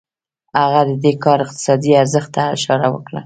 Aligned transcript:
هغه 0.59 0.79
د 0.89 0.91
دې 1.03 1.13
کار 1.23 1.39
اقتصادي 1.45 1.91
ارزښت 2.01 2.29
ته 2.35 2.41
اشاره 2.55 2.87
وکړه 2.91 3.19